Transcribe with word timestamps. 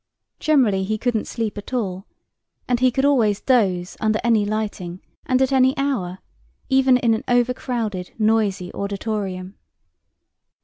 Generally 0.39 0.85
he 0.85 0.97
couldn't 0.97 1.27
sleep 1.27 1.59
at 1.59 1.73
all, 1.75 2.07
and 2.67 2.79
he 2.79 2.89
could 2.89 3.05
always 3.05 3.39
doze 3.39 3.95
under 3.99 4.19
any 4.23 4.45
lighting 4.45 4.99
and 5.27 5.39
at 5.43 5.51
any 5.51 5.77
hour, 5.77 6.17
even 6.69 6.97
in 6.97 7.13
an 7.13 7.23
overcrowded, 7.27 8.11
noisy 8.17 8.73
auditorium. 8.73 9.57